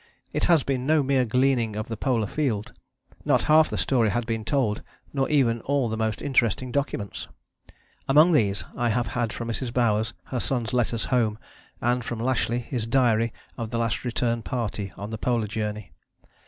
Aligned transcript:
It 0.33 0.45
has 0.45 0.63
been 0.63 0.87
no 0.87 1.03
mere 1.03 1.25
gleaning 1.25 1.75
of 1.75 1.87
the 1.87 1.95
polar 1.95 2.25
field. 2.25 2.73
Not 3.23 3.43
half 3.43 3.69
the 3.69 3.77
story 3.77 4.09
had 4.09 4.25
been 4.25 4.43
told, 4.43 4.81
nor 5.13 5.29
even 5.29 5.61
all 5.61 5.89
the 5.89 5.95
most 5.95 6.23
interesting 6.23 6.71
documents. 6.71 7.27
Among 8.07 8.31
these, 8.31 8.63
I 8.75 8.89
have 8.89 9.05
had 9.05 9.31
from 9.31 9.49
Mrs. 9.49 9.71
Bowers 9.71 10.15
her 10.23 10.39
son's 10.39 10.73
letters 10.73 11.05
home, 11.13 11.37
and 11.81 12.03
from 12.03 12.17
Lashly 12.19 12.61
his 12.63 12.87
diary 12.87 13.31
of 13.59 13.69
the 13.69 13.77
Last 13.77 14.03
Return 14.03 14.41
Party 14.41 14.91
on 14.97 15.11
the 15.11 15.19
Polar 15.19 15.45
Journey. 15.47 15.91